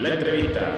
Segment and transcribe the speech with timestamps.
[0.00, 0.76] La entrevista.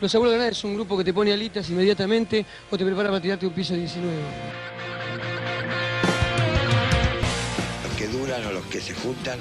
[0.00, 3.08] Los Abuelos de Nada es un grupo que te pone alitas inmediatamente o te prepara
[3.08, 4.14] para tirarte un piso 19.
[7.84, 9.38] Los que duran o los que se juntan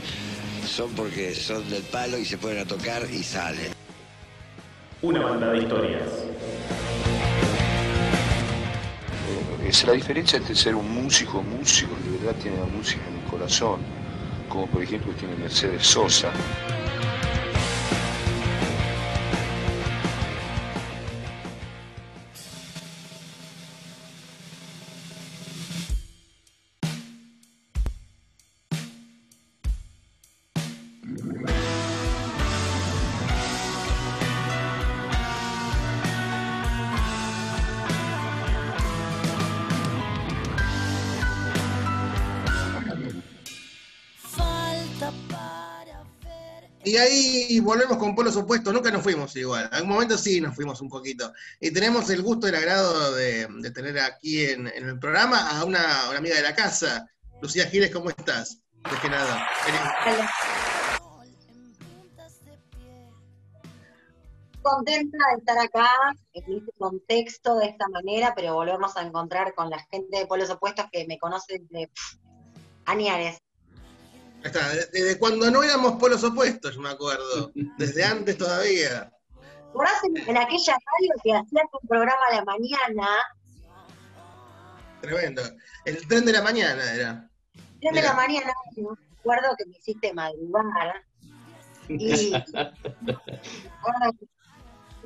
[0.66, 3.74] son porque son del palo y se pueden a tocar y salen.
[5.02, 6.10] Una banda de historias.
[9.74, 13.16] Es la diferencia entre ser un músico, músico, que de verdad tiene la música en
[13.16, 13.82] el corazón,
[14.48, 16.32] como por ejemplo tiene Mercedes Sosa.
[47.50, 50.82] Y volvemos con polos opuestos, nunca nos fuimos igual, en algún momento sí nos fuimos
[50.82, 51.34] un poquito.
[51.60, 56.10] Y tenemos el gusto y el agrado de, tener aquí en, el programa a una,
[56.16, 57.06] amiga de la casa,
[57.42, 58.60] Lucía Giles, ¿cómo estás?
[58.90, 59.48] De que nada.
[64.62, 65.90] Contenta de estar acá
[66.34, 70.50] en este contexto de esta manera, pero volvemos a encontrar con la gente de polos
[70.50, 71.90] opuestos que me conocen de.
[72.86, 73.08] Ahí
[74.44, 77.52] está, desde cuando no éramos polos opuestos, yo me acuerdo.
[77.78, 79.12] Desde antes todavía.
[79.70, 83.08] ¿Acordás en, en aquella radio que hacías un programa a la mañana?
[85.02, 85.42] Tremendo.
[85.86, 87.30] El tren de la mañana era.
[87.82, 88.88] Tren de la mañana, me
[89.20, 91.04] acuerdo que me hiciste madrugar.
[91.90, 92.42] Y que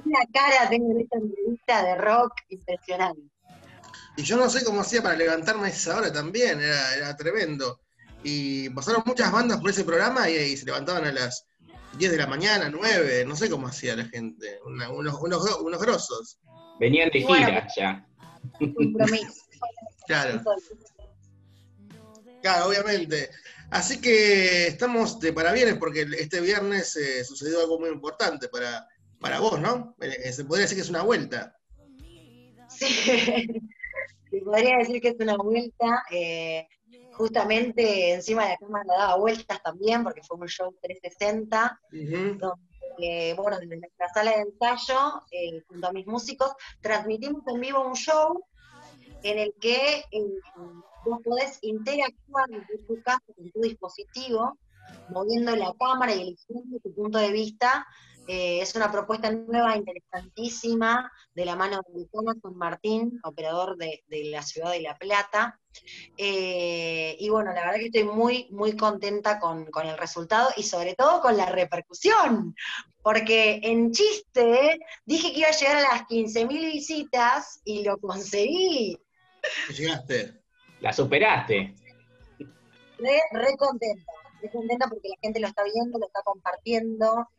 [0.05, 3.21] una cara tengo en esta entrevista de rock impresionante.
[4.17, 7.79] Y yo no sé cómo hacía para levantarme a esa hora también, era, era tremendo.
[8.29, 11.45] Y pasaron muchas bandas por ese programa y, y se levantaban a las
[11.97, 15.81] 10 de la mañana, 9, no sé cómo hacía la gente, una- unos, unos, unos
[15.81, 16.37] grosos.
[16.77, 17.45] Venían de Bueno.
[17.47, 18.05] gira ya.
[18.59, 19.27] Compromiso.
[20.07, 20.41] Claro,
[22.41, 23.29] claro, obviamente.
[23.71, 28.87] Así que estamos de parabienes porque este viernes eh, sucedió algo muy importante para,
[29.19, 29.95] para vos, ¿no?
[29.99, 31.57] Eh, se podría decir que es una vuelta.
[32.69, 32.85] Sí,
[34.31, 36.03] se podría decir que es una vuelta.
[36.11, 36.67] eh,
[37.17, 42.37] justamente encima de la cámara daba vueltas también, porque fue un show 360, Ujú.
[42.37, 47.85] donde, bueno, desde nuestra sala de ensayo, eh, junto a mis músicos, transmitimos en vivo
[47.85, 48.45] un show
[49.23, 50.41] en el que eh,
[51.01, 54.57] vos podés interactuar desde tu casa con tu dispositivo,
[55.07, 57.85] moviendo la cámara y eligiendo tu punto de vista.
[58.27, 64.03] Eh, es una propuesta nueva, interesantísima, de la mano de Thomas San Martín, operador de,
[64.07, 65.59] de la ciudad de La Plata.
[66.17, 70.63] Eh, y bueno, la verdad que estoy muy, muy contenta con, con el resultado y
[70.63, 72.55] sobre todo con la repercusión,
[73.01, 78.99] porque en chiste dije que iba a llegar a las 15.000 visitas y lo conseguí.
[79.69, 80.41] Llegaste.
[80.81, 81.75] La superaste.
[82.99, 84.11] Re, re contenta,
[84.41, 87.29] re contenta porque la gente lo está viendo, lo está compartiendo.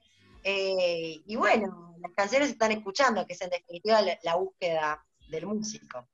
[0.44, 5.04] Eh, y bueno, las canciones se están escuchando, que es en definitiva la, la búsqueda
[5.28, 6.06] del músico.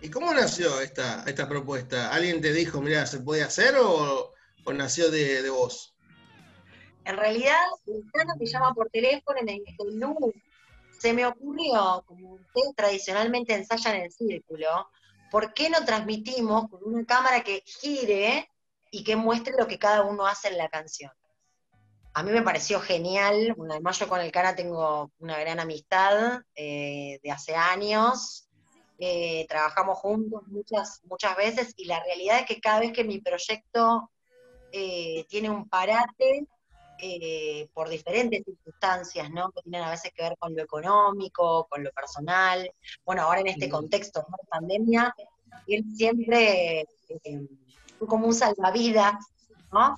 [0.00, 2.12] ¿Y cómo nació esta, esta propuesta?
[2.12, 4.32] ¿Alguien te dijo, mira, se puede hacer o,
[4.64, 5.94] o nació de, de vos?
[7.04, 10.32] En realidad, el Tano me llama por teléfono y me dice, Lu,
[10.98, 14.88] se me ocurrió, como ustedes tradicionalmente ensayan en círculo,
[15.30, 18.48] ¿por qué no transmitimos con una cámara que gire
[18.90, 21.12] y que muestre lo que cada uno hace en la canción?
[22.14, 27.18] A mí me pareció genial, además yo con el Cana tengo una gran amistad eh,
[27.22, 28.48] de hace años,
[28.98, 33.18] eh, trabajamos juntos muchas, muchas veces y la realidad es que cada vez que mi
[33.20, 34.10] proyecto
[34.72, 36.46] eh, tiene un parate,
[37.74, 39.50] por diferentes circunstancias, ¿no?
[39.50, 42.70] Que tienen a veces que ver con lo económico, con lo personal.
[43.04, 44.36] Bueno, ahora en este contexto ¿no?
[44.40, 45.12] de pandemia,
[45.66, 46.86] él siempre
[47.98, 49.14] fue como un salvavidas,
[49.72, 49.96] ¿no?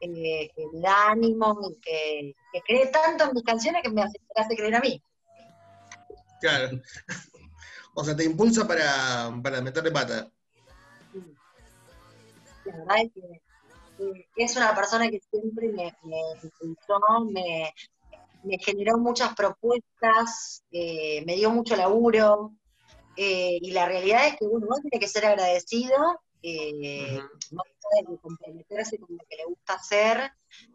[0.00, 4.18] Eh, que me da ánimo que, que cree tanto en mis canciones que me hace,
[4.34, 5.02] me hace creer a mí.
[6.40, 6.80] Claro.
[7.94, 10.30] O sea, te impulsa para, para meterle pata.
[12.64, 13.42] La verdad es que
[14.04, 16.98] eh, es una persona que siempre me, me impulsó,
[17.30, 17.74] me,
[18.42, 22.52] me generó muchas propuestas, eh, me dio mucho laburo,
[23.16, 27.20] eh, y la realidad es que uno tiene que ser agradecido, eh,
[27.50, 30.32] no puede comprometerse con lo que le gusta hacer,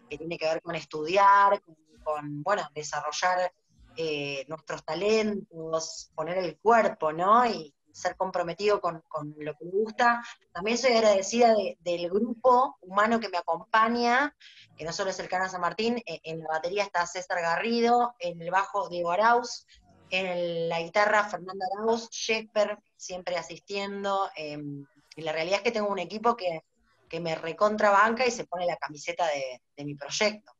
[0.09, 3.51] que tiene que ver con estudiar, con, con, bueno, desarrollar
[3.95, 7.45] eh, nuestros talentos, poner el cuerpo, ¿no?
[7.45, 10.21] Y ser comprometido con, con lo que me gusta.
[10.51, 14.35] También soy agradecida de- del grupo humano que me acompaña,
[14.75, 18.13] que no solo es el Cana San Martín, e- en la batería está César Garrido,
[18.19, 19.65] en el bajo Diego Arauz,
[20.09, 24.29] en la guitarra Fernanda Arauz, Jesper siempre asistiendo.
[24.35, 24.61] eh,
[25.15, 26.61] y la realidad es que tengo un equipo que,
[27.09, 30.51] que me recontrabanca y se pone la camiseta de, de mi proyecto.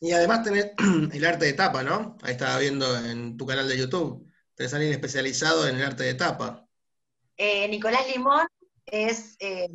[0.00, 0.72] Y además tenés
[1.12, 2.16] el arte de tapa, ¿no?
[2.22, 4.24] Ahí estaba viendo en tu canal de YouTube.
[4.54, 6.66] Tenés a alguien especializado en el arte de tapa.
[7.36, 8.46] Eh, Nicolás Limón
[8.86, 9.68] es eh,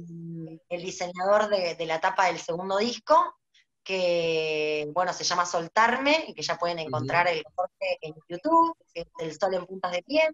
[0.70, 3.36] el diseñador de, de la tapa del segundo disco,
[3.84, 9.02] que bueno, se llama Soltarme, y que ya pueden encontrar el corte en YouTube, que
[9.02, 10.30] es El Sol en Puntas de Pie.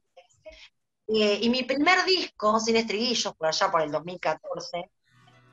[1.12, 4.92] Eh, y mi primer disco, Sin Estriguillos, por allá por el 2014,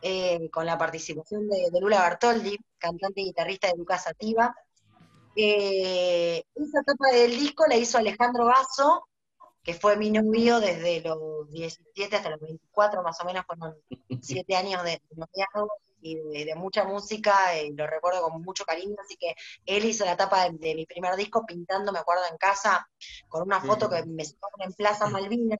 [0.02, 4.54] eh, con la participación de, de Lula Bartoldi, cantante y guitarrista de Lucas Sativa.
[5.34, 9.08] Eh, esa tapa del disco la hizo Alejandro Basso,
[9.62, 13.76] que fue mi novio desde los 17 hasta los 24, más o menos, fueron
[14.22, 15.72] siete años de de noviazgo
[16.06, 20.04] y de, de mucha música, y lo recuerdo con mucho cariño, así que él hizo
[20.04, 22.86] la tapa de, de mi primer disco pintando, me acuerdo, en casa,
[23.28, 25.58] con una foto que me sacaron en Plaza Malvinas,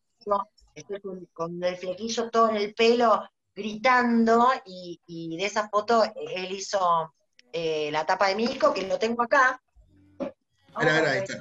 [0.74, 3.22] estoy con, con el flequillo todo en el pelo,
[3.54, 7.14] gritando, y, y de esa foto eh, él hizo
[7.52, 9.60] eh, la tapa de mi disco, que lo tengo acá.
[10.78, 11.34] Mira, ahí está.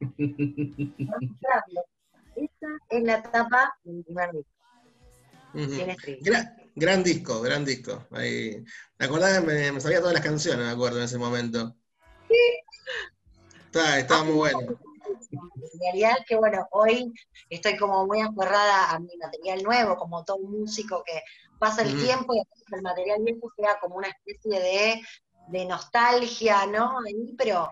[2.34, 4.50] Esta es la tapa de mi primer disco.
[6.22, 8.06] Gra- gran disco, gran disco.
[8.12, 8.62] Ahí.
[8.98, 11.76] Me acordaba, me, me sabía todas las canciones, me acuerdo, en ese momento.
[13.66, 14.60] Está, estaba muy bueno.
[14.60, 17.12] En realidad que, bueno, hoy
[17.48, 21.22] estoy como muy aferrada a mi material nuevo, como todo músico que
[21.58, 22.06] pasa el Ujú.
[22.06, 22.42] tiempo y
[22.74, 25.02] el material viejo queda como una especie de,
[25.46, 26.98] de nostalgia, ¿no?
[27.06, 27.70] Ahí, pero,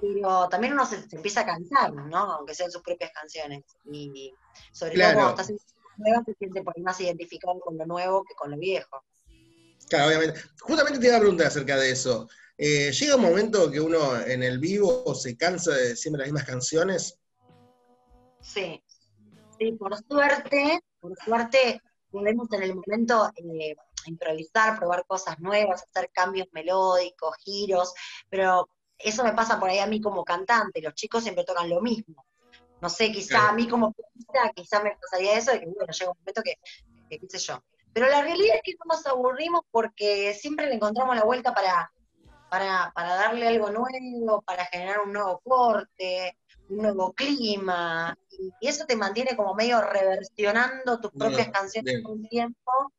[0.00, 2.18] pero también uno se, se empieza a cansar, ¿no?
[2.32, 3.64] Aunque sean sus propias canciones.
[3.90, 4.34] Y
[4.72, 5.14] sobre Claro.
[5.14, 8.50] todo cuando estás nueva se siente por ahí más identificado con lo nuevo que con
[8.50, 9.04] lo viejo.
[9.88, 10.40] Claro, obviamente.
[10.60, 12.28] Justamente te iba a preguntar acerca de eso.
[12.56, 16.48] Eh, ¿Llega un momento que uno en el vivo se cansa de siempre las mismas
[16.48, 17.18] canciones?
[18.40, 18.82] Sí,
[19.58, 21.80] sí, por suerte, por suerte
[22.10, 23.74] podemos en el momento eh,
[24.06, 27.94] improvisar, probar cosas nuevas, hacer cambios melódicos, giros,
[28.28, 28.68] pero
[28.98, 32.24] eso me pasa por ahí a mí como cantante, los chicos siempre tocan lo mismo.
[32.82, 33.48] No sé, quizá Claro.
[33.48, 36.54] a mí como pianista, quizá me pasaría eso, de que bueno, llega un momento que,
[37.08, 37.62] que qué sé yo.
[37.92, 41.92] Pero la realidad es que no nos aburrimos porque siempre le encontramos la vuelta para,
[42.50, 46.36] para, para darle algo nuevo, para generar un nuevo corte,
[46.70, 52.06] un nuevo clima, y, y eso te mantiene como medio reversionando tus propias canciones bien.
[52.06, 52.92] un tiempo,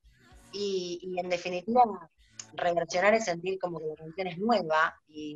[0.54, 2.10] y, y en definitiva,
[2.54, 5.36] reversionar es sentir como que la canción es nueva, y,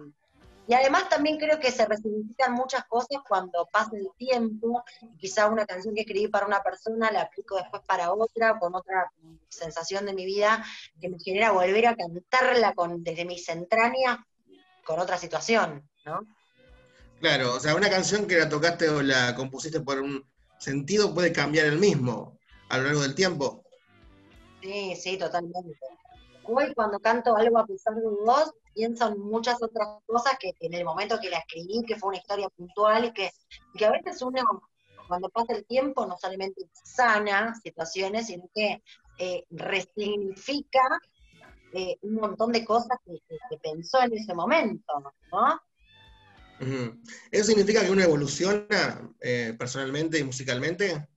[0.68, 5.48] y además también creo que se resignifican muchas cosas cuando pasa el tiempo, y quizá
[5.48, 9.12] una canción que escribí para una persona la aplico después para otra, con otra
[9.50, 10.64] sensación de mi vida,
[11.00, 14.18] que me genera volver a cantarla con, desde mis entrañas
[14.84, 16.22] con otra situación, ¿no?
[17.20, 20.24] Claro, o sea, una canción que la tocaste o la compusiste por un
[20.60, 22.38] sentido puede cambiar el mismo
[22.70, 23.64] a lo largo del tiempo.
[24.62, 25.80] Sí, sí, totalmente.
[26.50, 30.74] Hoy cuando canto algo a pesar de vos, pienso en muchas otras cosas que en
[30.74, 33.32] el momento que la escribí, que fue una historia puntual y que,
[33.74, 34.42] y que a veces uno,
[35.08, 38.82] cuando pasa el tiempo, no solamente sana situaciones, sino que
[39.18, 40.82] eh, resignifica
[41.72, 44.94] eh, un montón de cosas que, que- que pensó en ese momento,
[45.32, 45.62] ¿no?
[47.32, 51.08] ¿Eso significa que uno evoluciona eh, personalmente y musicalmente?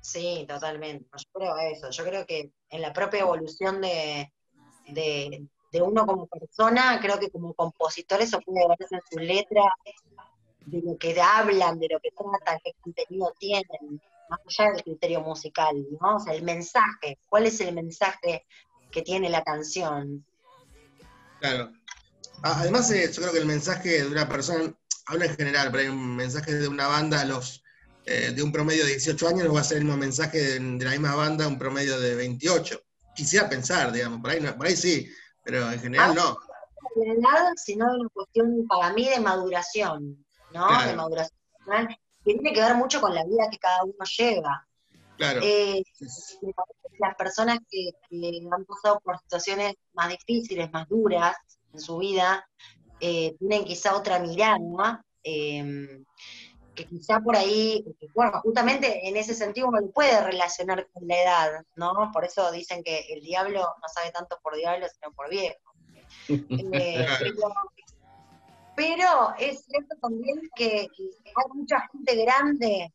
[0.00, 1.06] Sí, totalmente.
[1.16, 1.90] Yo creo eso.
[1.90, 4.32] Yo creo que en la propia evolución de,
[4.92, 9.62] de, de uno como persona, creo que como compositor eso puede verse en su letra,
[10.66, 15.20] de lo que hablan, de lo que tratan, qué contenido tienen, más allá del criterio
[15.20, 16.16] musical, ¿no?
[16.16, 17.18] O sea, el mensaje.
[17.28, 18.46] ¿Cuál es el mensaje
[18.90, 20.24] que tiene la canción?
[21.40, 21.72] Claro.
[22.42, 24.72] Además, eh, yo creo que el mensaje de una persona,
[25.06, 27.62] habla en general, pero hay un mensaje de una banda a los
[28.04, 30.84] eh, de un promedio de 18 años va a ser el mismo mensaje de, de
[30.84, 32.82] la misma banda un promedio de 28.
[33.14, 35.08] Quisiera pensar, digamos, por ahí, no- por ahí sí,
[35.44, 36.36] pero en general no.
[36.96, 40.66] de edad, sino de una cuestión para mí de maduración, ¿no?
[40.66, 40.88] Claro.
[40.90, 41.38] De maduración
[42.24, 44.66] que tiene que ver mucho con la vida que cada uno lleva.
[45.16, 45.40] Claro.
[45.42, 45.82] Eh,
[46.98, 51.36] las personas que, que han pasado por situaciones más difíciles, más duras
[51.72, 52.46] en su vida,
[53.00, 56.02] eh, tienen quizá otra mirada, eh,
[56.74, 61.22] que quizá por ahí, bueno, justamente en ese sentido uno lo puede relacionar con la
[61.22, 62.10] edad, ¿no?
[62.12, 65.74] Por eso dicen que el diablo no sabe tanto por diablo, sino por viejo.
[66.28, 67.52] Eh, pero,
[68.74, 70.88] Pero es cierto también que,
[71.24, 72.92] hay mucha gente grande,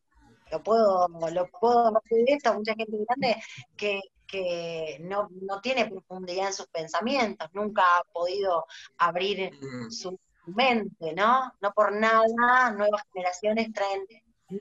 [0.51, 3.41] lo puedo, lo puedo hacer de esto, mucha gente grande
[3.75, 8.65] que, que no, no tiene profundidad en sus pensamientos, nunca ha podido
[8.97, 9.91] abrir Mm.
[9.91, 11.53] su mente, ¿no?
[11.61, 14.05] No por nada, nuevas generaciones traen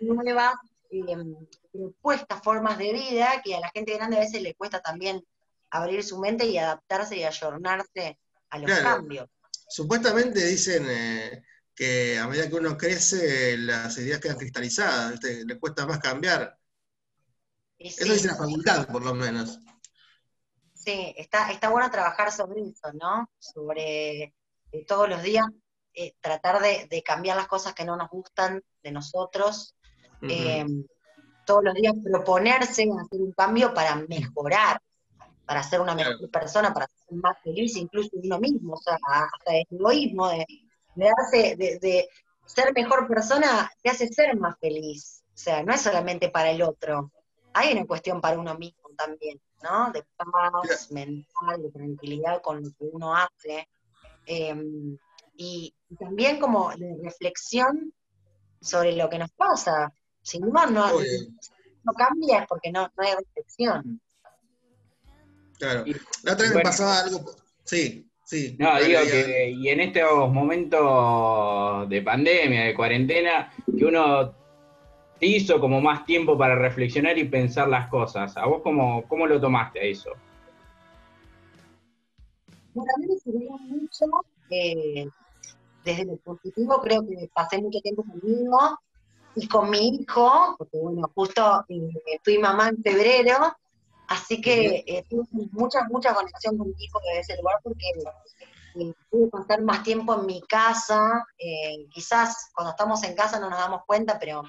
[0.00, 0.54] nuevas
[0.90, 1.02] eh,
[1.72, 5.24] propuestas, formas de vida, que a la gente grande a veces le cuesta también
[5.70, 8.18] abrir su mente y adaptarse y ayornarse
[8.50, 8.96] a los Claro.
[8.96, 9.28] cambios.
[9.68, 11.42] Supuestamente dicen eh,
[11.74, 15.44] que a medida que uno crece, las ideas quedan cristalizadas, ¿viste?
[15.44, 16.56] le cuesta más cambiar.
[17.78, 19.58] Eso dice la facultad, por lo menos.
[20.72, 23.28] sí, está, está bueno trabajar sobre eso, ¿no?
[23.38, 24.34] Sobre
[24.72, 25.44] eh, todos los días
[25.96, 29.74] eh, tratar de, de cambiar las cosas que no nos gustan de nosotros,
[30.22, 30.64] eh,
[31.46, 34.80] todos los días proponerse hacer un cambio para mejorar,
[35.46, 36.30] para ser una mejor Claro.
[36.30, 40.46] persona, para ser más feliz incluso uno mismo, o sea, hasta el egoísmo de,
[40.96, 42.08] de darse, de, de
[42.44, 46.62] ser mejor persona te hace ser más feliz, o sea, no es solamente para el
[46.62, 47.10] otro,
[47.52, 49.90] hay una cuestión para uno mismo también, ¿no?
[49.92, 53.68] De paz mental, de tranquilidad con lo que uno hace,
[54.26, 54.54] eh,
[55.38, 57.92] y, y también como de reflexión
[58.60, 59.92] sobre lo que nos pasa.
[60.22, 64.00] Si no, no, no cambia es porque no, no hay reflexión.
[65.58, 65.84] Claro.
[65.86, 67.24] Y- La otra vez me pasaba algo.
[67.64, 68.56] Sí, sí.
[68.58, 74.34] No, digo que, y en estos momentos de pandemia, de cuarentena, que uno
[75.18, 78.36] te hizo como más tiempo para reflexionar y pensar las cosas.
[78.36, 80.10] ¿A vos cómo, cómo lo tomaste a eso?
[82.74, 84.04] Bueno, a mí me sirvió mucho,
[84.50, 85.08] eh,
[85.86, 88.58] desde lo positivo, creo que pasé mucho tiempo conmigo
[89.36, 93.56] y con mi hijo, porque bueno, justo eh, fui mamá en febrero,
[94.08, 97.86] así que eh, tuve mucha, mucha conexión con mi hijo desde ese lugar porque
[98.74, 103.48] eh, pude pasar más tiempo en mi casa, eh, quizás cuando estamos en casa no
[103.48, 104.42] nos damos cuenta, pero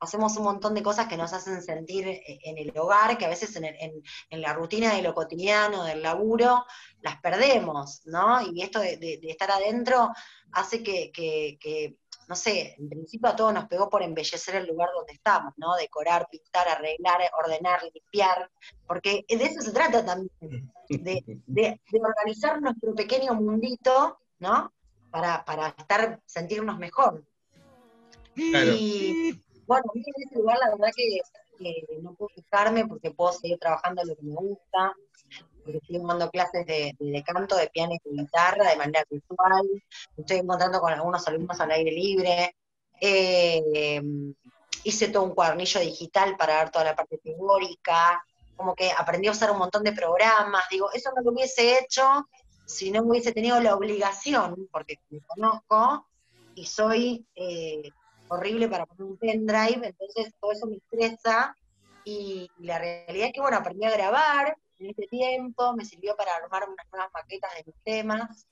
[0.00, 3.28] hacemos un montón de cosas que nos hacen sentir eh, en el hogar, que a
[3.30, 6.64] veces en, el- en- en la rutina de lo cotidiano, del laburo,
[7.00, 8.40] las perdemos, ¿no?
[8.52, 10.10] Y esto de, de- de estar adentro
[10.52, 11.96] hace que, que- que,
[12.28, 15.76] no sé, en principio a todos nos pegó por embellecer el lugar donde estamos, ¿no?
[15.76, 18.50] Decorar, pintar, arreglar, ordenar, limpiar,
[18.86, 20.30] porque de eso se trata también,
[20.88, 24.72] de, de- de organizar nuestro pequeño mundito, ¿no?
[25.10, 27.24] Para, para estar, sentirnos mejor.
[28.34, 28.72] Claro.
[28.78, 31.20] Y bueno, en ese lugar la verdad que,
[32.02, 34.94] no puedo quejarme porque puedo seguir trabajando lo que me gusta,
[35.64, 39.66] porque estoy dando clases de, de- canto, de piano y de guitarra de manera virtual,
[40.16, 42.54] estoy encontrando con algunos alumnos al aire libre,
[43.00, 44.02] eh,
[44.84, 49.32] hice todo un cuadernillo digital para dar toda la parte teórica, como que aprendí a
[49.32, 52.26] usar un montón de programas, digo, eso no lo hubiese hecho
[52.66, 56.06] si no hubiese tenido la obligación, porque me conozco
[56.54, 57.90] y soy eh,
[58.28, 61.56] horrible para poner un pendrive, entonces todo eso me estresa
[62.04, 66.34] y la realidad es que, bueno, aprendí a grabar en este tiempo, me sirvió para
[66.36, 68.46] armar unas nuevas maquetas de mis temas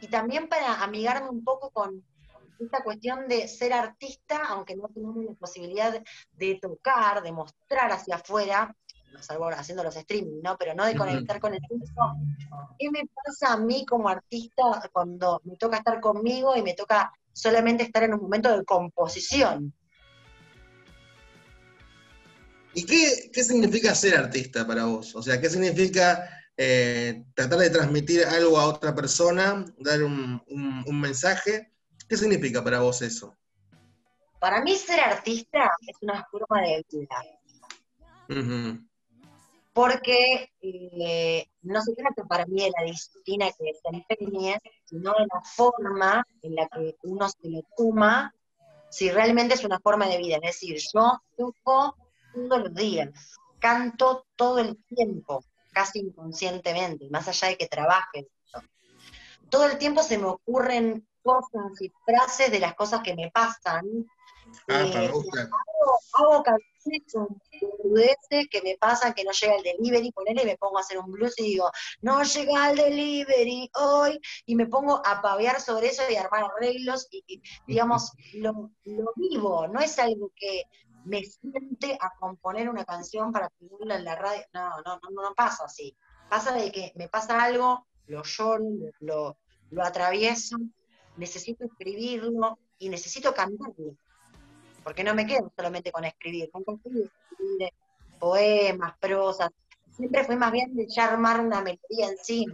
[0.00, 2.04] y también para amigarme un poco con
[2.58, 8.16] esta cuestión de ser artista, aunque no tenemos la posibilidad de tocar, de mostrar hacia
[8.16, 8.74] afuera,
[9.20, 10.56] salvo haciendo los streaming, ¿no?
[10.56, 12.14] Pero no de conectar con el público.
[12.78, 14.62] ¿Qué me pasa a mí como artista
[14.92, 19.72] cuando me toca estar conmigo y me toca solamente estar en un momento de composición?
[22.74, 25.14] ¿Y qué, qué significa ser artista para vos?
[25.14, 30.84] O sea, ¿qué significa eh, tratar de transmitir algo a otra persona, dar un, un-
[30.86, 31.72] un mensaje?
[32.08, 33.36] ¿Qué significa para vos eso?
[34.38, 37.22] Para mí ser artista es una forma de vida.
[38.28, 38.88] Ujú.
[39.78, 45.40] Porque eh, no se trata para mí de la disciplina que desempeñes, sino de la
[45.54, 48.34] forma en la que uno se lo toma,
[48.90, 50.34] si realmente es una forma de vida.
[50.42, 51.96] Es decir, yo toco
[52.34, 53.10] todos los días,
[53.60, 58.26] canto todo el tiempo, casi inconscientemente, más allá de que trabaje.
[59.48, 63.84] Todo el tiempo se me ocurren cosas y frases de las cosas que me pasan.
[64.68, 65.22] Ah, Eh, hago,
[66.12, 66.68] hago canciones
[68.50, 71.10] que me pasan que no llega el delivery, ponele y me pongo a hacer un
[71.10, 71.70] blues y digo,
[72.02, 76.44] no llega el delivery hoy, y me pongo a pavear sobre eso y a armar
[76.44, 80.64] arreglos, y, y, digamos, lo, lo vivo, no es algo que
[81.04, 85.34] me siente a componer una canción para ponerla en la radio, no, no, no, no
[85.34, 85.96] pasa así,
[86.28, 88.64] pasa de que me pasa algo, lo lloro,
[89.00, 89.38] lo,
[89.70, 90.56] lo atravieso,
[91.16, 93.96] necesito escribirlo y necesito cantarlo
[94.88, 97.10] porque no me quedo solamente con escribir, nunca escribir
[98.18, 99.50] poemas, prosas,
[99.94, 102.46] siempre fue más bien de ya armar una melodía en sí,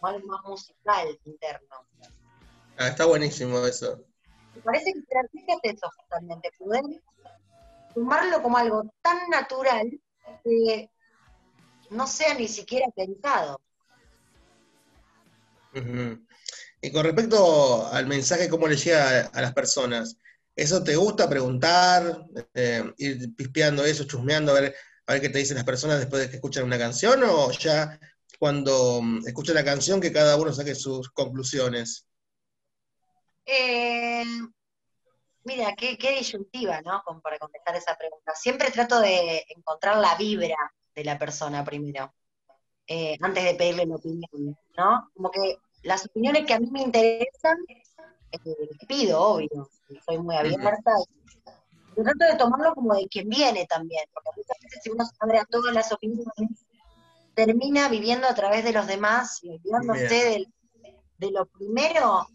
[0.00, 1.86] o algo más musical interno.
[2.78, 4.02] Ah, está buenísimo eso.
[4.54, 6.82] Me parece que ser artista es eso, justamente, poder
[7.94, 9.90] tomarlo como algo tan natural
[10.44, 10.88] que
[11.90, 13.60] no sea ni siquiera pensado.
[16.80, 20.16] Y con respecto al mensaje, ¿cómo le llega a, a las personas?
[20.54, 24.74] ¿Eso te gusta preguntar, eh, ir pispeando eso, chusmeando, a ver,
[25.06, 27.22] a ver qué te dicen las personas después de que escuchan una canción?
[27.24, 27.98] ¿O ya
[28.38, 32.06] cuando mm, escuchan la canción que cada uno saque sus conclusiones?
[33.46, 34.24] Eh,
[35.44, 37.02] mira, qué, qué disyuntiva, ¿no?
[37.22, 38.34] Para contestar esa pregunta.
[38.34, 40.56] Siempre trato de encontrar la vibra
[40.94, 42.14] de la persona primero,
[42.86, 45.10] eh, antes de pedirle la opinión, ¿no?
[45.14, 47.56] Como que las opiniones que a mí me interesan,
[48.32, 49.68] eh, pido, obvio,
[50.06, 50.90] soy muy abierta.
[51.96, 55.12] Y trato de tomarlo como de quien viene también, porque muchas veces si uno se
[55.20, 56.66] abre a todas las opiniones,
[57.34, 60.52] termina viviendo a través de los demás y olvidándose del-
[61.18, 62.26] de lo primero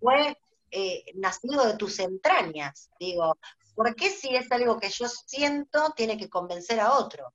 [0.00, 0.36] fue
[0.74, 2.88] eh, nacido de tus entrañas.
[2.98, 3.36] Digo,
[3.74, 7.32] ¿por qué si es algo que yo siento tiene que convencer a otro?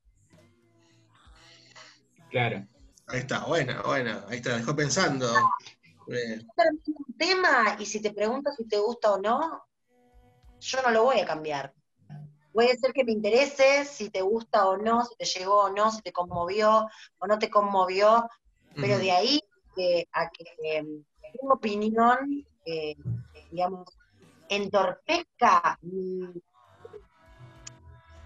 [2.32, 2.66] Claro.
[3.08, 5.32] Ahí está, buena, buena, ahí está, dejó pensando.
[6.10, 6.40] Eh,
[6.88, 9.64] un tema y si te pregunto si te gusta o no,
[10.60, 11.74] yo no lo voy a cambiar.
[12.54, 15.92] Puede ser que me interese si te gusta o no, si te llegó o no,
[15.92, 16.88] si te conmovió
[17.20, 18.28] o no te conmovió,
[18.76, 19.40] pero de ahí
[19.78, 20.84] eh, a que eh,
[21.40, 22.96] tu opinión, eh,
[23.52, 23.88] digamos,
[24.50, 26.42] entorpezca mi,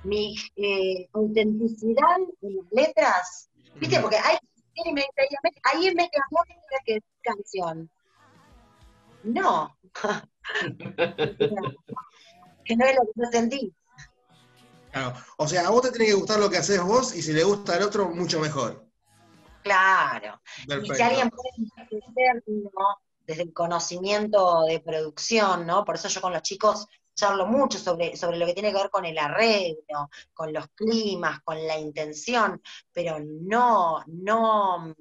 [0.04, 4.00] mi eh, autenticidad en las letras, ¿viste?
[4.00, 4.38] Porque hay
[4.74, 5.12] y me dice,
[5.63, 7.90] ahí en vez de amor que decir canción.
[9.24, 9.78] No.
[12.66, 13.74] que no es lo que yo sentí.
[14.92, 15.13] Claro.
[15.38, 17.44] O sea, a vos te tiene que gustar lo que haces vos y si le
[17.44, 18.84] gusta al otro, mucho mejor.
[19.63, 20.42] Claro.
[20.84, 22.98] Y si alguien puede entender, ¿no?
[23.32, 25.86] desde el conocimiento de producción, ¿no?
[25.86, 26.88] Por eso yo con los chicos
[27.22, 31.40] charlo mucho sobre, sobre lo que tiene que ver con el arreglo, con los climas,
[31.44, 32.60] con la intención,
[32.92, 34.94] pero no, no,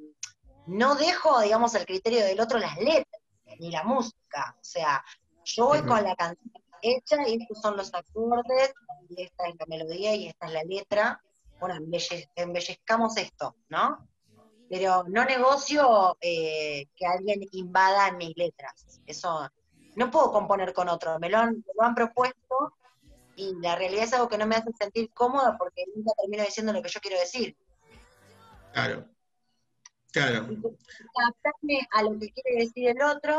[0.67, 3.23] no dejo, digamos, al criterio del otro las letras,
[3.59, 4.55] ni la música.
[4.61, 5.03] O sea,
[5.45, 6.53] yo voy con la canción
[6.83, 8.73] hecha y estos son los acordes,
[9.09, 11.23] y esta es la melodía y esta es la letra.
[11.59, 14.07] Bueno, embelle- embellezcamos esto, ¿no?
[14.69, 19.01] pero no negocio eh, que alguien invada mis letras.
[19.05, 19.51] Eso
[20.01, 21.19] no puedo componer con otro.
[21.19, 22.75] Me lo, han, me lo han propuesto
[23.37, 26.73] y la realidad es algo que no me hace sentir cómoda porque nunca termino diciendo
[26.73, 27.55] lo que yo quiero decir.
[28.73, 29.07] Claro.
[30.11, 30.39] Claro.
[30.39, 33.39] Adaptarme a lo que quiere decir el otro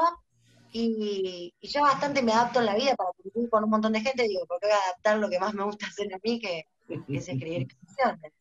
[0.72, 4.02] y, y ya bastante me adapto en la vida para cumplir con un montón de
[4.02, 4.28] gente.
[4.28, 7.18] Digo, porque voy a adaptar lo que más me gusta hacer a mí, que, que
[7.18, 8.34] es escribir canciones.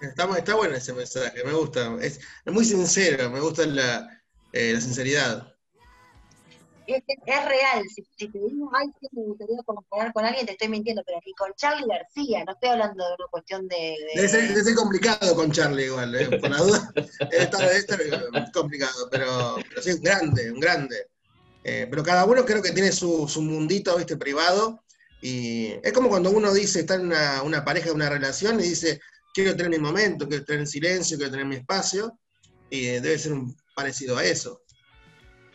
[0.00, 1.96] Está, está bueno ese mensaje, me gusta.
[2.00, 5.53] Es, es muy sincero, me gusta la, eh, la sinceridad.
[6.86, 10.68] Es, real, si, si te digo, ay, sí, me gustaría colaborar con alguien, te estoy
[10.68, 13.76] mintiendo, pero ni con Charlie García, no estoy hablando de una cuestión de...
[13.76, 16.92] de- complicado con Charlie igual, eh, la duda.
[17.30, 18.10] Debe estar, eh,
[18.52, 21.08] complicado, pero, pero sí, un grande, un grande.
[21.62, 24.84] Eh, pero cada uno creo que tiene su, su mundito, viste, privado.
[25.22, 29.00] Y es como cuando uno dice, está en una, una pareja, una relación, y dice,
[29.32, 32.18] quiero tener mi momento, quiero tener silencio, quiero tener mi espacio.
[32.68, 34.63] Y eh, debe ser un parecido a eso.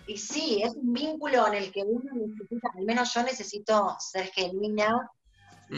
[0.10, 4.26] Y sí, es un vínculo en el que uno necesita, al menos yo necesito ser
[4.32, 5.08] genuina,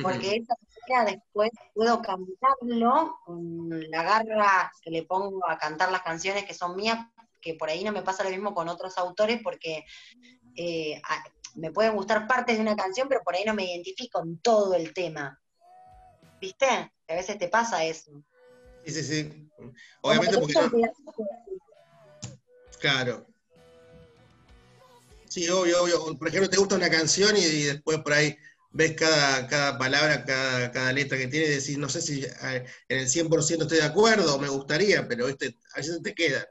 [0.01, 0.55] porque de esa
[0.87, 6.53] manera después puedo cantarlo con la garra que le pongo a cantar las canciones que
[6.53, 6.97] son mías,
[7.41, 9.83] que por ahí no me pasa lo mismo con otros autores, porque
[10.55, 11.01] eh,
[11.55, 14.75] me pueden gustar partes de una canción, pero por ahí no me identifico en todo
[14.75, 15.37] el tema.
[16.39, 16.93] ¿Viste?
[17.05, 18.13] Que a veces te pasa eso.
[18.85, 19.49] Sí, sí, sí.
[19.99, 20.89] Obviamente porque
[22.79, 23.30] Claro.
[25.31, 26.17] Sí, obvio, obvio.
[26.17, 28.37] Por ejemplo, te gusta una canción y, después por ahí
[28.71, 32.65] ves cada, cada palabra, cada, cada letra que tiene y decís, no sé si en
[32.89, 36.45] el 100% estoy de acuerdo o me gustaría, pero este, a veces te queda.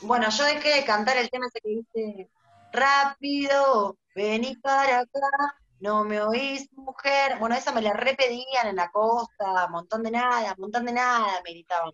[0.00, 2.28] Bueno, yo dejé de cantar el tema ese que dice,
[2.72, 7.38] rápido, vení para acá, no me oís, mujer.
[7.38, 11.52] Bueno, esa me la repedían en la costa, montón de nada, montón de nada, me
[11.52, 11.92] gritaban.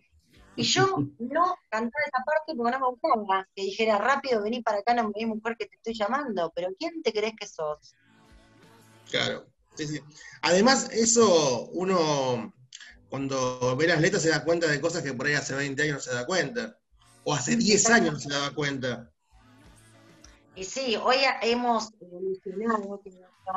[0.55, 0.85] Y yo
[1.19, 5.09] no cantaba esa parte porque no me gustaba, que dijera, rápido, vení para acá, no
[5.09, 6.51] me mujer, que te estoy llamando.
[6.55, 7.95] Pero ¿quién te crees que sos?
[9.09, 9.45] Claro.
[9.75, 10.01] Sí, sí.
[10.41, 12.53] Además, eso uno
[13.09, 15.95] cuando ve las letras se da cuenta de cosas que por ahí hace 20 años
[15.95, 16.77] no se da cuenta.
[17.23, 19.11] O hace 10 años no se daba cuenta.
[20.55, 22.99] Y sí, hoy hemos evolucionado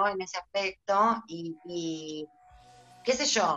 [0.09, 2.27] en ese aspecto y, y
[3.05, 3.57] qué sé yo,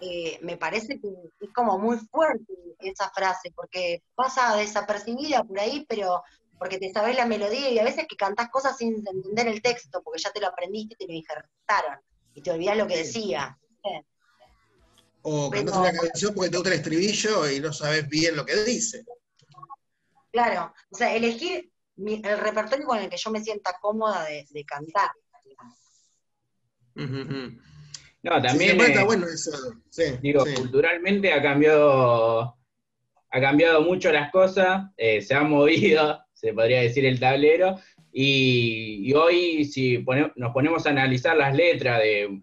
[0.00, 1.08] eh, me parece que
[1.40, 6.22] es como muy fuerte esa frase, porque pasa desapercibida por ahí, pero
[6.58, 10.02] porque te sabes la melodía y a veces que cantás cosas sin entender el texto,
[10.02, 11.98] porque ya te lo aprendiste y te lo injertaron,
[12.34, 13.58] y te olvidás lo que decía.
[15.22, 18.44] O Pero- cantás una canción porque te gusta el estribillo y no sabes bien lo
[18.44, 19.04] que dice.
[20.30, 24.46] Claro, o sea, elegir mi- el repertorio con el que yo me sienta cómoda de,
[24.50, 25.10] de cantar.
[28.24, 28.80] No, también.
[28.80, 29.52] está eh, bueno eso.
[29.90, 30.54] Sí, Digo, sí.
[30.54, 32.56] culturalmente ha cambiado,
[33.30, 37.78] ha cambiado mucho las cosas, eh, se ha movido, se podría decir, el tablero,
[38.12, 42.40] y, y hoy si pone- nos ponemos a analizar las letras de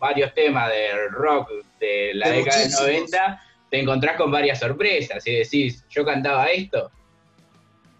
[0.00, 3.10] varios temas del rock de la De década del muchísimos.
[3.10, 6.90] 90, te encontrás con varias sorpresas, y decís, yo cantaba esto,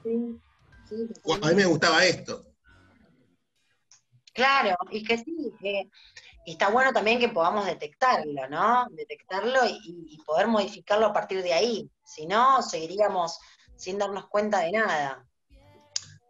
[0.03, 0.41] Sí,
[1.43, 2.47] a mí me gustaba esto.
[4.33, 5.87] Claro, y que sí, eh,
[6.49, 8.87] y está bueno también que podamos detectarlo, ¿no?
[8.93, 11.91] Detectarlo y, y poder modificarlo a partir de ahí.
[12.03, 13.39] Si no, seguiríamos
[13.77, 15.27] sin darnos cuenta de nada.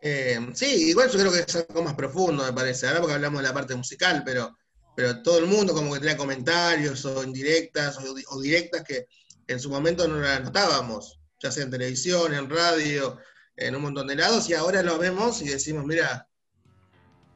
[0.02, 2.88] Eh, sí, igual yo creo que es algo más profundo, me parece.
[2.88, 4.58] Ahora porque hablamos de la parte musical, pero,
[4.96, 9.06] pero todo el mundo como que tenía comentarios o indirectas o, o directas que
[9.46, 13.18] en su momento no las notábamos, ya sea en televisión, en radio,
[13.54, 16.28] en un montón de lados, y ahora lo vemos y decimos, mira,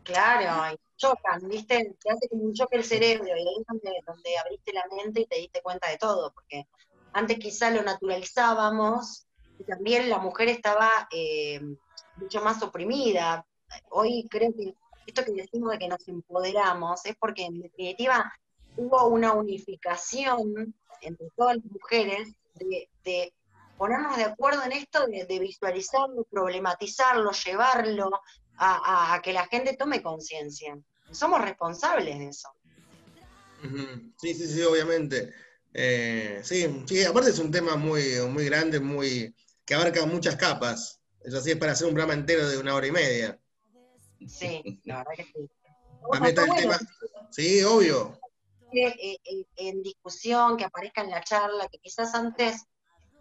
[0.05, 1.97] Claro, chocan, ¿viste?
[2.01, 5.27] Te hace como un choque el cerebro y ahí es donde, abriste la mente y
[5.27, 6.67] te diste cuenta de todo, porque
[7.12, 9.27] antes quizá lo naturalizábamos
[9.59, 11.61] y también la mujer estaba eh,
[12.17, 13.45] mucho más oprimida.
[13.91, 14.75] Hoy creo que
[15.07, 18.33] esto que decimos de que nos empoderamos es porque en definitiva
[18.77, 23.35] hubo una unificación entre todas las mujeres de,
[23.77, 28.11] ponernos de acuerdo en esto, de, de visualizarlo, problematizarlo, llevarlo,
[28.57, 30.79] a que la gente tome conciencia.
[31.12, 32.48] Somos responsables de eso.
[34.20, 35.33] Sí, sí, sí, obviamente.
[35.72, 41.01] Eh, sí, sí, aparte es un tema muy, muy grande, muy que abarca muchas capas.
[41.20, 43.38] Es así, es para hacer un programa entero de una hora y media.
[44.27, 45.33] Sí, la verdad que sí.
[46.12, 46.79] También está el Bueno, tema.
[47.31, 48.18] Sí, obvio.
[49.57, 52.64] en discusión, que aparezca en la charla, que quizás antes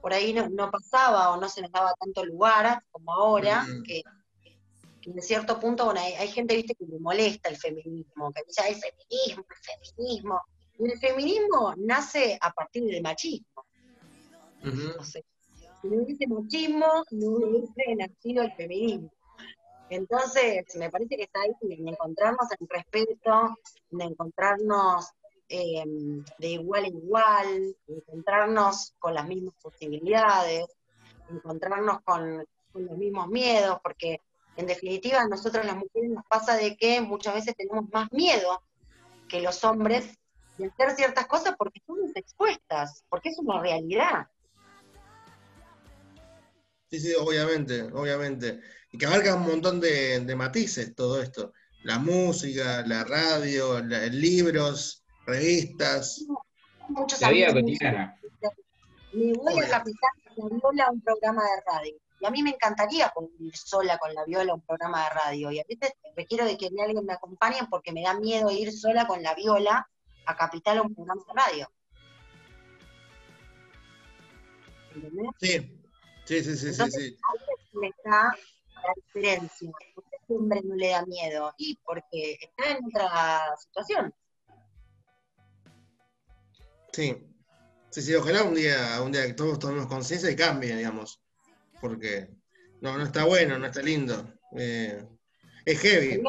[0.02, 4.02] por ahí no, no pasaba o no se nos daba tanto lugar como ahora, que
[5.06, 8.62] en cierto punto, bueno, hay, hay gente, viste, que le molesta el feminismo, que dice,
[8.64, 10.42] "Ay, el feminismo, el feminismo.
[10.80, 13.66] Y el feminismo nace a partir del machismo.
[14.64, 15.24] No sé,
[15.82, 19.12] si no hubiese machismo, no hubiese nacido el feminismo.
[19.90, 23.58] Entonces, me parece que está ahí en encontrarnos en respeto,
[23.92, 25.10] en encontrarnos
[25.50, 25.84] eh,
[26.38, 30.66] de igual a igual, encontrarnos con las mismas posibilidades,
[31.30, 34.22] encontrarnos con, con los mismos miedos, porque
[34.58, 38.62] en definitiva a nosotros las mujeres nos pasa de que muchas veces tenemos más miedo
[39.28, 40.18] que los hombres
[40.58, 44.28] de hacer ciertas cosas porque estamos expuestas, porque es una realidad.
[46.90, 48.60] Sí, sí, obviamente, obviamente.
[48.92, 51.54] Y que abarca un montón de, de matices todo esto.
[51.84, 56.26] La música, la radio, la- libros, revistas.
[56.90, 58.20] Muchos la vida amigos me cotidiana.
[59.14, 59.66] me voy Obvio.
[59.66, 61.96] a Capital la viola un programa de radio.
[62.22, 65.52] Y a mí me encantaría ir sola con la viola a un programa de radio.
[65.52, 69.08] Y a veces requiero de que alguien me acompañe porque me da miedo ir sola
[69.08, 69.90] con la viola
[70.26, 71.72] a Capital a un programa de radio.
[74.94, 75.30] ¿Entendés?
[75.40, 75.84] Sí,
[76.26, 76.68] sí, sí, sí, sí.
[76.68, 77.18] Entonces, sí.
[77.74, 78.36] ¿Dónde está
[78.84, 79.72] la diferencia?
[79.96, 81.54] ¿Por qué este hombre no le da miedo?
[81.58, 84.14] Y porque está en otra situación.
[86.94, 87.18] Sí,
[87.90, 91.20] sí, sí, ojalá un día, un día que todos tomemos conciencia y cambie, digamos.
[91.82, 92.30] Porque
[92.82, 94.34] no, no está bueno, no está lindo.
[94.56, 95.04] Eh,
[95.66, 96.22] es heavy.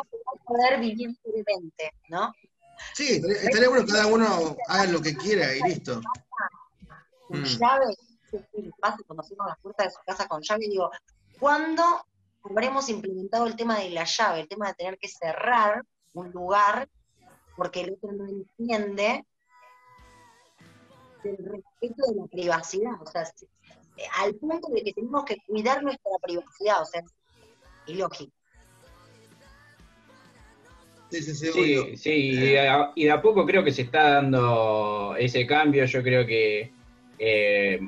[0.44, 2.32] Poder vivir libremente, ¿no?
[2.94, 6.00] Sí, estaría bueno que cada uno haga lo que quiera y listo.
[7.28, 7.44] con Mm.
[7.44, 7.96] llave,
[9.06, 10.90] cuando cierran las puertas de su casa con llave, digo,
[11.38, 11.82] ¿cuándo
[12.42, 15.82] habremos implementado el tema de la llave, el tema de tener que cerrar
[16.14, 16.88] un lugar
[17.56, 19.24] porque el otro no entiende
[21.24, 23.00] el respeto de la privacidad?
[23.00, 23.24] O sea,
[24.18, 27.12] al punto de que tenemos que cuidar nuestra privacidad, o sea, es
[27.86, 28.32] ilógico.
[31.10, 35.14] Sí, sí, sí, y de, a, y de a poco creo que se está dando
[35.18, 35.84] ese cambio.
[35.84, 36.72] Yo creo que
[37.18, 37.80] eh,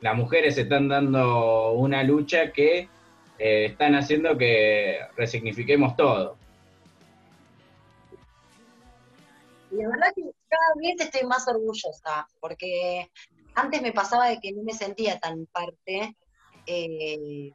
[0.00, 2.88] las mujeres se están dando una lucha que
[3.38, 6.38] eh, están haciendo que resignifiquemos todo.
[9.70, 13.10] Y la verdad que cada vez estoy más orgullosa, porque
[13.56, 16.16] antes me pasaba de que no me sentía tan parte,
[16.66, 17.52] eh,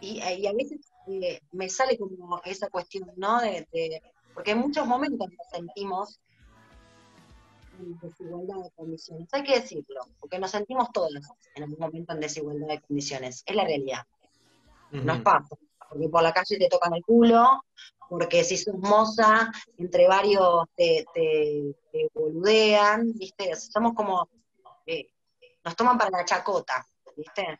[0.00, 3.40] y, y a veces eh, me sale como esa cuestión, ¿no?
[3.40, 4.02] De, de-
[4.34, 6.20] porque en muchos momentos nos sentimos
[7.78, 11.10] en desigualdad de condiciones, hay que decirlo, porque nos sentimos todos
[11.54, 14.02] en algún momento en desigualdad de condiciones, es la realidad.
[14.90, 15.56] Nos pasa.
[15.88, 17.62] Porque por la calle te tocan el culo,
[18.08, 23.54] porque si sos moza, entre varios te, te, te boludean, ¿viste?
[23.56, 24.28] Somos como,
[24.86, 25.06] eh,
[25.66, 27.58] nos toman para la chacota, ¿viste?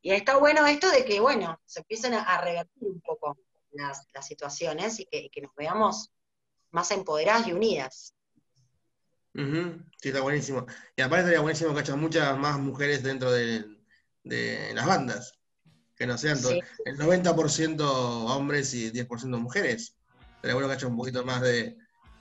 [0.00, 3.36] Y está bueno esto de que, bueno, se empiecen a, revertir un poco
[3.72, 6.10] las, las situaciones y que, y que nos veamos
[6.70, 8.14] más empoderadas y unidas.
[9.34, 10.66] Ujú, Sí, está buenísimo.
[10.96, 13.66] Y aparte estaría buenísimo que haya muchas más mujeres dentro de,
[14.24, 15.38] de las bandas.
[15.94, 16.58] Que no sean Sí.
[16.86, 17.84] el 90%
[18.34, 19.94] hombres y 10% mujeres.
[20.40, 21.76] Sería bueno que haya un poquito más de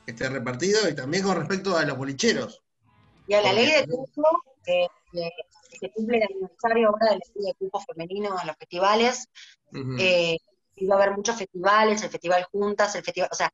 [0.06, 0.90] que esté repartido.
[0.90, 2.62] Y también con respecto a los bolicheros.
[3.28, 4.24] Y a la ley de cupo,
[4.64, 4.88] que
[5.80, 9.28] se cumple el aniversario ahora de la ley de cupo femenino en los festivales,
[9.72, 9.96] Ujú.
[10.00, 10.38] eh,
[10.76, 13.52] y va a haber muchos festivales, el Festival Juntas, el Festival, o sea,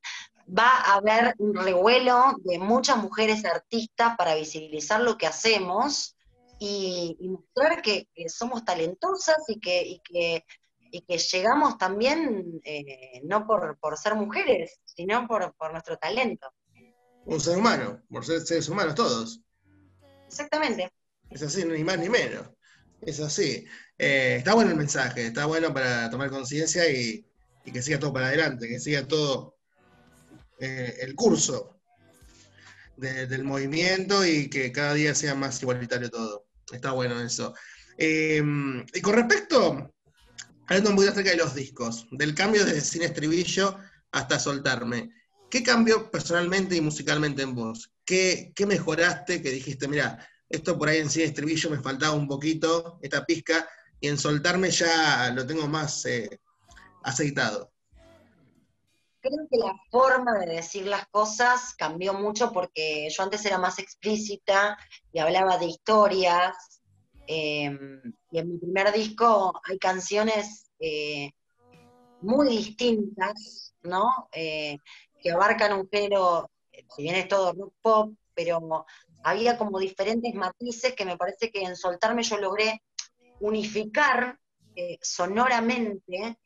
[0.48, 6.16] va a haber un revuelo de muchas mujeres artistas para visibilizar lo que hacemos
[6.60, 10.46] y, y mostrar que, que somos talentosas y que, y que,
[10.92, 16.48] y que llegamos también eh, no por, por ser mujeres, sino por, por nuestro talento.
[17.26, 19.42] Un ser humano, por ser seres humanos todos.
[20.28, 20.92] Exactamente.
[21.30, 22.50] Es así, ni más ni menos.
[23.02, 23.66] Es así.
[23.98, 27.26] Eh, está bueno el mensaje, está bueno para tomar conciencia y,
[27.72, 29.58] que siga todo para adelante, que siga todo
[30.60, 31.80] eh, el curso
[32.96, 36.48] de- del movimiento y que cada día sea más igualitario todo.
[36.72, 37.54] Está bueno eso.
[37.98, 38.42] Eh,
[38.94, 39.92] y con respecto,
[40.68, 43.78] hablando un poquito acerca de los discos, del cambio de sin estribillo
[44.12, 45.12] hasta soltarme,
[45.50, 47.92] ¿qué cambió personalmente y musicalmente en vos?
[48.08, 50.18] ¿Qué, mejoraste que dijiste, mira,
[50.48, 53.68] esto por ahí en sin estribillo me faltaba un poquito, esta pizca,
[54.00, 56.40] y en soltarme ya lo tengo más eh,
[57.04, 57.74] aceitado?
[59.20, 63.78] Creo que la forma de decir las cosas cambió mucho porque yo antes era más
[63.78, 64.78] explícita
[65.12, 66.56] y hablaba de historias.
[67.28, 67.78] eh,
[68.32, 71.32] y en mi primer disco hay canciones eh,
[72.22, 74.30] muy distintas, ¿no?
[74.32, 74.78] Eh,
[75.22, 76.50] que abarcan un género,
[76.96, 78.86] si bien es todo rock pop, pero
[79.24, 82.84] había como diferentes matices que me parece que en soltarme yo logré
[83.40, 84.38] unificar
[84.76, 86.38] eh, sonoramente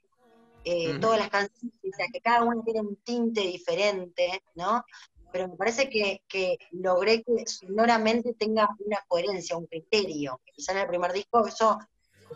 [0.64, 4.84] eh, todas las canciones, o sea, que cada una tiene un tinte diferente, ¿no?
[5.32, 10.40] Pero me parece que, que logré que sonoramente tenga una coherencia, un criterio.
[10.46, 11.80] que Quizá en el primer disco eso,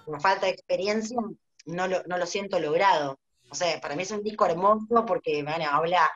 [0.06, 1.18] por falta de experiencia,
[1.66, 3.20] no lo, no lo siento logrado.
[3.50, 6.10] O sea, para mí es un disco hermoso porque, bueno, habla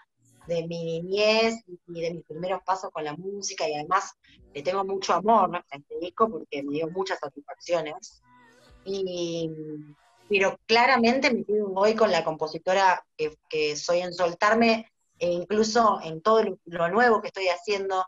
[0.49, 4.13] de mi niñez y de mis primeros pasos con la música y además
[4.53, 8.21] le tengo mucho amor a este disco porque me dio muchas satisfacciones.
[8.83, 9.49] Y,
[10.27, 13.05] pero claramente me quedo hoy con la compositora
[13.47, 18.05] que, soy en soltarme, e incluso en todo lo, nuevo que estoy haciendo,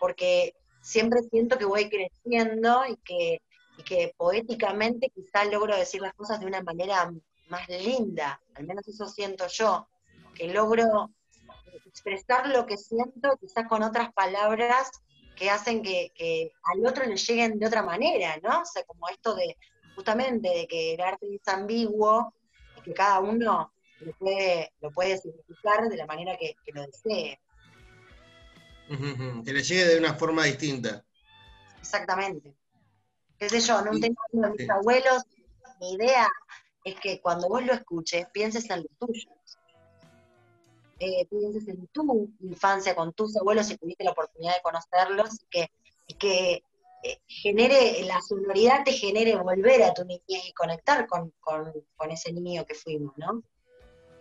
[0.00, 3.38] porque siempre siento que voy creciendo y que,
[3.78, 7.12] y que poéticamente quizás logro decir las cosas de una manera
[7.48, 9.86] más linda, al menos eso siento yo,
[10.34, 11.10] que logro
[11.86, 14.90] expresar lo que siento quizás con otras palabras
[15.36, 18.60] que hacen que, que al otro le lleguen de otra manera, ¿no?
[18.62, 19.56] O sea, como esto de,
[19.94, 22.34] justamente, de que el arte es ambiguo
[22.78, 26.86] y que cada uno lo puede, lo puede significar de la manera que, que lo
[26.86, 27.40] desee.
[29.44, 31.04] Que le llegue de una forma distinta.
[31.80, 32.54] Exactamente.
[33.38, 35.24] Qué sé yo, no Sí, tengo uno de mis abuelos,
[35.80, 36.28] mi idea
[36.84, 39.30] es que cuando vos lo escuches, pienses en lo tuyo.
[41.06, 45.46] Eh, pienses en tu infancia con tus abuelos si tuviste la oportunidad de conocerlos y
[45.50, 45.70] que,
[46.18, 46.62] que
[47.02, 52.10] eh, genere, la sonoridad te genere volver a tu niñez y conectar con, con- con
[52.10, 53.42] ese niño que fuimos, ¿no?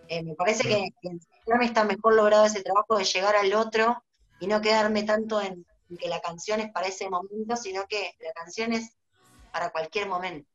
[0.09, 1.21] Eh, me parece que, en
[1.61, 4.03] está mejor logrado ese trabajo de llegar al otro
[4.41, 5.65] y no quedarme tanto en,
[5.97, 8.91] que la canción es para ese momento, sino que la canción es
[9.53, 10.49] para cualquier momento.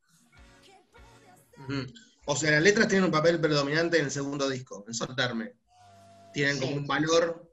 [2.26, 5.54] O sea, las letras tienen un papel predominante en el segundo disco, en soltarme.
[6.32, 6.60] Tienen Sí.
[6.62, 7.50] como un valor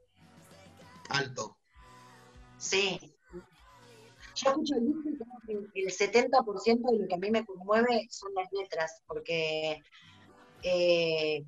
[1.10, 1.56] alto.
[2.58, 2.98] Sí.
[4.34, 7.44] Yo escucho el disco y creo que el 70% de lo que a mí me
[7.46, 9.82] conmueve son las letras, porque
[10.62, 11.44] eh,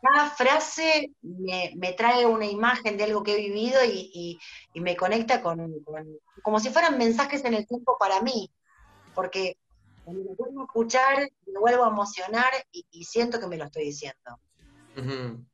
[0.00, 4.38] cada frase me, me trae una imagen de algo que he vivido y, y-
[4.72, 8.50] y me conecta con, con- como si fueran mensajes en el tiempo para mí,
[9.14, 9.56] porque
[10.04, 13.64] cuando me vuelvo a escuchar, me vuelvo a emocionar y, y siento que me lo
[13.66, 14.40] estoy diciendo.
[14.96, 15.44] Ujú.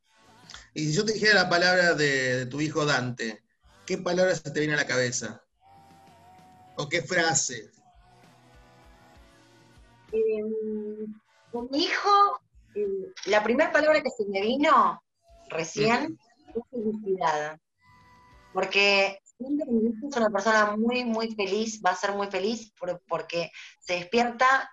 [0.75, 3.43] Y si yo te dijera la palabra de, de tu hijo Dante,
[3.87, 5.43] ¿qué palabra se te viene a la cabeza?
[6.77, 7.71] ¿O qué frase?
[10.13, 10.45] Eh,
[11.53, 12.41] con mi hijo,
[12.75, 15.03] eh, la primera palabra que se me vino
[15.49, 16.19] recién
[16.55, 17.59] es felicidad.
[18.53, 22.73] Porque que mi hijo es una persona muy, muy feliz, va a ser muy feliz
[22.79, 23.51] por- porque
[23.81, 24.71] se despierta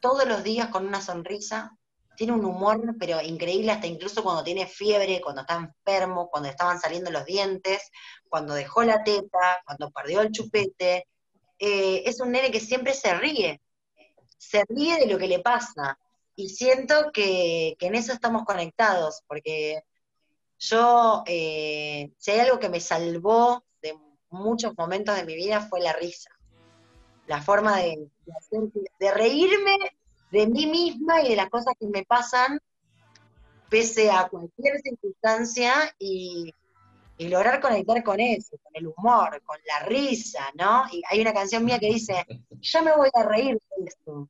[0.00, 1.76] todos los días con una sonrisa,
[2.16, 6.80] tiene un humor, pero increíble, hasta incluso cuando tiene fiebre, cuando está enfermo, cuando estaban
[6.80, 7.90] saliendo los dientes,
[8.28, 11.06] cuando dejó la teta, cuando perdió el chupete.
[11.58, 13.60] Eh, es un nene que siempre se ríe,
[14.38, 15.98] se ríe de lo que le pasa.
[16.34, 19.82] Y siento que, que en eso estamos conectados, porque
[20.58, 23.94] yo, eh, si hay algo que me salvó de
[24.30, 26.30] muchos momentos de mi vida fue la risa.
[27.26, 28.08] La forma de,
[28.98, 29.76] de reírme
[30.32, 32.58] de mí misma y de las cosas que me pasan,
[33.68, 36.52] pese a cualquier circunstancia, y,
[37.18, 40.86] lograr conectar con eso, con el humor, con la risa, ¿no?
[40.90, 42.26] Y hay una canción mía que dice,
[42.60, 44.28] ya me voy a reír de esto.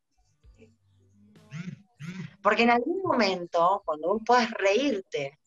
[2.43, 5.38] Porque en algún momento, cuando vos podés reírte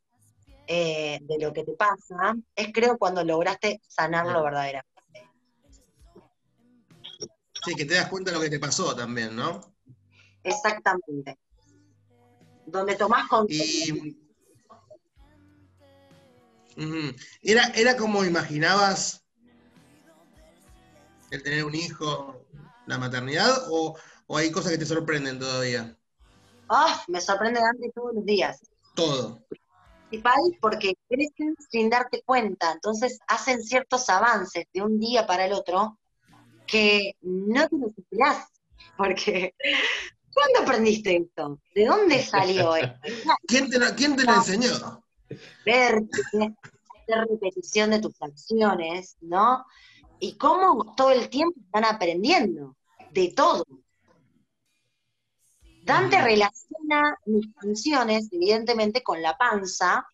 [0.65, 5.29] eh, de lo que te pasa, es creo cuando lograste sanarlo verdaderamente.
[7.63, 9.74] Sí, que te das cuenta de lo que te pasó también, ¿no?
[10.45, 11.37] Exactamente.
[12.65, 14.17] Donde tomás Y,
[17.41, 19.23] ¿Era, ¿Era como imaginabas
[21.31, 22.45] el tener un hijo,
[22.85, 25.97] la maternidad, o, o hay cosas que te sorprenden todavía?
[26.69, 28.59] Ah, me sorprende antes todos los días.
[28.95, 29.45] Todo
[30.09, 35.53] principal porque crecen sin darte cuenta, entonces hacen ciertos avances de un día para el
[35.53, 35.97] otro
[36.67, 38.47] que no te los esperás,
[38.97, 39.53] porque
[40.35, 41.59] ¿cuándo aprendiste esto?
[41.73, 42.99] ¿De dónde salió esto?
[43.47, 45.03] ¿Quién te lo, quién te lo enseñó?
[45.65, 49.65] Ver, hacer repetición de tus acciones, ¿no?
[50.19, 52.75] Y cómo todo el tiempo están aprendiendo
[53.11, 53.65] de todo.
[55.83, 60.05] Dante relaciona mis canciones, evidentemente, con la panza,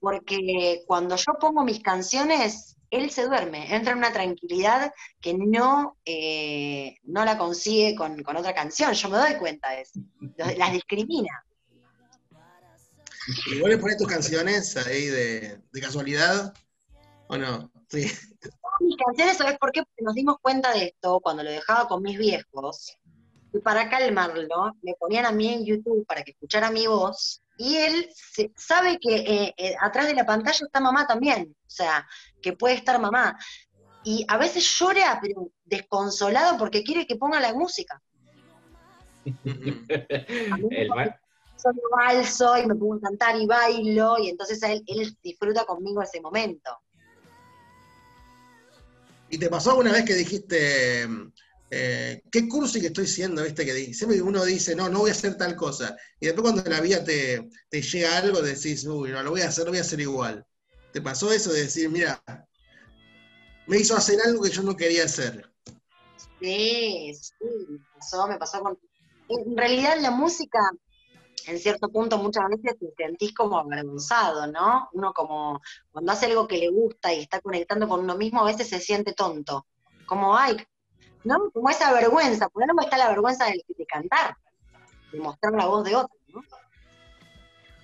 [0.00, 5.98] porque cuando yo pongo mis canciones, él se duerme, entra en una tranquilidad que no,
[6.04, 8.92] eh, no la consigue con, otra canción.
[8.92, 10.00] Yo me doy cuenta de eso.
[10.56, 11.44] Las discrimina.
[13.50, 16.54] ¿Y vos le pones tus canciones ahí de, casualidad?
[17.28, 17.72] ¿O no?
[17.88, 18.10] Sí.
[18.80, 19.82] Mis canciones, ¿sabes por qué?
[19.82, 22.98] Porque nos dimos cuenta de esto cuando lo dejaba con mis viejos
[23.54, 27.76] y para calmarlo, me ponían a mí en YouTube para que escuchara mi voz, y
[27.76, 28.10] él
[28.56, 32.06] sabe que eh, eh, atrás de la pantalla está mamá también, o sea,
[32.42, 33.38] que puede estar mamá.
[34.02, 38.02] Y a veces llora, pero desconsolado porque quiere que ponga la música.
[39.44, 40.90] el
[41.56, 46.02] Soy balso y me pongo a cantar y bailo, y entonces él, él disfruta conmigo
[46.02, 46.76] ese momento.
[49.30, 51.08] ¿Y te pasó alguna vez que dijiste,
[51.76, 53.64] eh, qué curso y que estoy siendo, ¿viste?
[53.64, 55.96] Que siempre uno dice, no, no voy a hacer tal cosa.
[56.20, 59.64] Y después cuando la vida te, llega algo, decís, uy, no, lo voy a hacer,
[59.64, 60.46] lo voy a hacer igual.
[60.92, 62.22] ¿Te pasó eso de decir, mira,
[63.66, 65.50] me hizo hacer algo que yo no quería hacer?
[66.40, 68.78] Sí, sí, me pasó, me pasó con...
[69.28, 70.60] En realidad la música,
[71.48, 74.90] en cierto punto, muchas veces te sentís como avergonzado, ¿no?
[74.92, 75.60] Uno como,
[75.90, 78.78] cuando hace algo que le gusta y está conectando con uno mismo, a veces se
[78.78, 79.66] siente tonto.
[80.06, 80.56] Como, ay,
[81.24, 81.50] ¿no?
[81.50, 84.36] Como esa vergüenza, por no está la vergüenza de, cantar,
[85.12, 86.42] de mostrar la voz de otro, ¿no?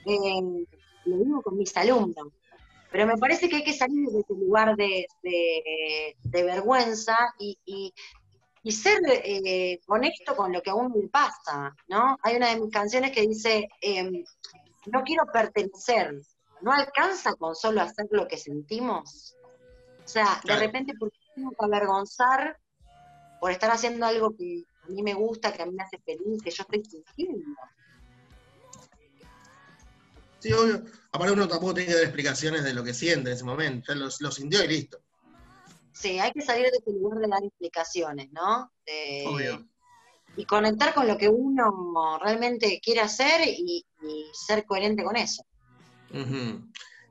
[0.06, 0.66] Eh,
[1.06, 2.28] lo mismo con mis alumnos.
[2.90, 5.06] Pero me parece que hay que salir de ese lugar de,
[6.24, 7.92] vergüenza y,
[8.70, 12.18] ser eh, honesto con lo que a uno le pasa, ¿no?
[12.22, 14.24] Hay una de mis canciones que dice, em,
[14.86, 16.20] no quiero pertenecer,
[16.60, 19.36] no alcanza con solo hacer lo que sentimos.
[20.04, 22.58] O sea, de repente, ¿por qué tengo que avergonzar
[23.40, 26.42] por estar haciendo algo que a mí me gusta, que a mí me hace feliz,
[26.42, 27.56] que yo estoy sintiendo.
[30.38, 30.84] Sí, obvio.
[31.12, 33.98] Aparte uno tampoco tiene que dar explicaciones de lo que siente en ese momento, ya
[33.98, 35.00] lo, sintió y listo.
[35.92, 38.70] Sí, hay que salir de ese lugar de dar explicaciones, ¿no?
[39.26, 39.66] obvio.
[40.36, 43.84] Y conectar con lo que uno realmente quiere hacer y,
[44.32, 45.44] ser coherente con eso.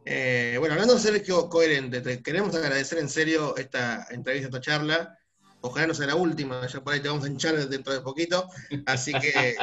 [0.05, 5.18] Eh, bueno, hablando de ser coherente, te queremos agradecer en serio esta entrevista, esta charla
[5.61, 8.47] ojalá no sea la última, ya por ahí te vamos a hinchar dentro de poquito.
[8.85, 9.55] Así que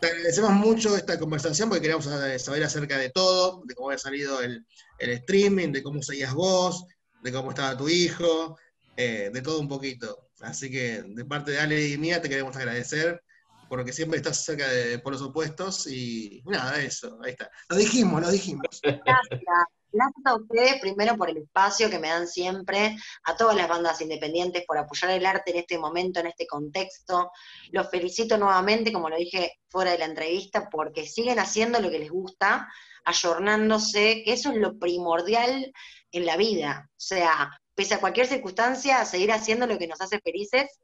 [0.00, 4.40] te agradecemos mucho esta conversación porque queríamos saber acerca de todo, de cómo había salido
[4.40, 4.64] el,
[4.98, 6.84] streaming, de cómo seguías vos,
[7.22, 8.56] de cómo estaba tu hijo,
[8.96, 10.30] eh, de todo un poquito.
[10.40, 13.22] Así que de parte de Ale y mía te queremos agradecer
[13.68, 17.50] porque siempre estás cerca de polos opuestos y nada, eso, ahí está.
[17.68, 18.80] Lo dijimos, lo dijimos.
[18.82, 19.77] Gracias.
[19.90, 24.00] Gracias a ustedes, primero por el espacio que me dan siempre, a todas las bandas
[24.02, 27.30] independientes por apoyar el arte en este momento, en este contexto.
[27.70, 32.00] Los felicito nuevamente, como lo dije fuera de la entrevista, porque siguen haciendo lo que
[32.00, 32.68] les gusta,
[33.04, 35.72] ayornándose, que eso es lo primordial
[36.12, 36.90] en la vida.
[36.90, 40.80] O sea, pese a cualquier circunstancia, seguir haciendo lo que nos hace felices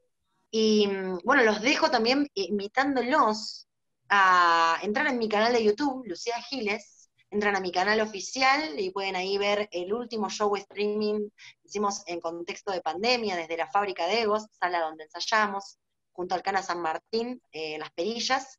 [0.49, 3.67] Y mm, bueno, los dejo también invitándolos
[4.09, 6.94] a entrar en mi canal de YouTube, Lucía Giles.
[7.35, 11.27] Entran a mi canal oficial y pueden ahí ver el último show streaming
[11.61, 15.77] que hicimos en contexto de pandemia desde la fábrica de Egos, sala donde ensayamos,
[16.13, 18.57] junto al Cana San Martín, eh, Las Perillas.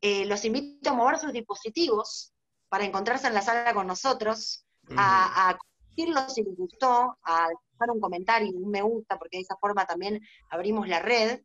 [0.00, 2.32] Eh, los invito a mover sus dispositivos
[2.70, 4.64] para encontrarse en la sala con nosotros,
[4.96, 9.42] a, a compartirlo si les gustó, a dejar un comentario, un me gusta, porque de
[9.42, 10.18] esa forma también
[10.48, 11.42] abrimos la red.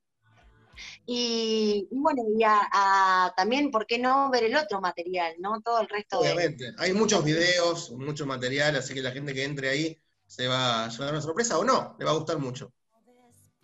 [1.06, 5.62] Y, y bueno, y a, a también, ¿por qué no ver el otro material, no?
[5.62, 6.32] Todo el resto de...
[6.32, 10.86] Obviamente, hay muchos videos, mucho material, así que la gente que entre ahí se va
[10.86, 12.72] a llevar una sorpresa o no, le va a gustar mucho.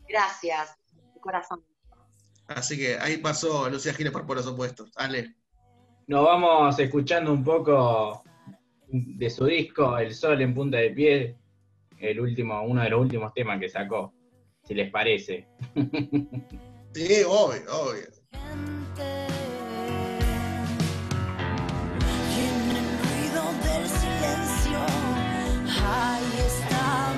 [0.07, 0.75] Gracias,
[1.13, 1.63] de corazón.
[2.47, 4.91] Así que ahí pasó Lucía Giles por Polos Opuestos.
[4.95, 5.35] Ale.
[6.07, 8.23] Nos vamos escuchando un poco
[8.87, 11.35] de su disco El Sol en Punta de Pie,
[11.99, 14.13] el último, uno de los últimos temas que sacó,
[14.63, 15.47] si les parece.
[16.95, 18.07] Sí, obvio, obvio.
[22.31, 24.79] Y en el ruido del silencio,
[25.83, 27.13] ahí está